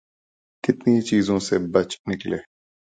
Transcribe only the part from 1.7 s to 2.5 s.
بچ نکلے۔